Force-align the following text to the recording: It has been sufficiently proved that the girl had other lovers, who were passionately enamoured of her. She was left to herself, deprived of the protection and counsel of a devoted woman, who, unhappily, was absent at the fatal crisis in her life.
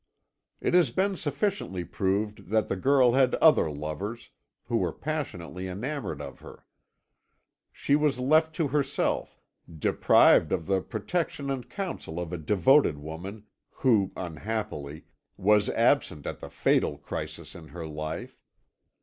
It 0.59 0.73
has 0.73 0.89
been 0.89 1.15
sufficiently 1.15 1.83
proved 1.85 2.49
that 2.49 2.69
the 2.69 2.75
girl 2.75 3.11
had 3.11 3.35
other 3.35 3.69
lovers, 3.69 4.31
who 4.65 4.77
were 4.77 4.91
passionately 4.91 5.67
enamoured 5.67 6.21
of 6.23 6.39
her. 6.39 6.65
She 7.71 7.95
was 7.95 8.17
left 8.17 8.55
to 8.55 8.69
herself, 8.69 9.39
deprived 9.71 10.51
of 10.51 10.65
the 10.65 10.81
protection 10.81 11.51
and 11.51 11.69
counsel 11.69 12.19
of 12.19 12.33
a 12.33 12.37
devoted 12.39 12.97
woman, 12.97 13.45
who, 13.69 14.11
unhappily, 14.15 15.05
was 15.37 15.69
absent 15.69 16.25
at 16.25 16.39
the 16.39 16.49
fatal 16.49 16.97
crisis 16.97 17.53
in 17.53 17.67
her 17.67 17.85
life. 17.85 18.41